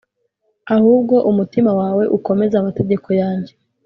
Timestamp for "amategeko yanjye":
2.57-3.53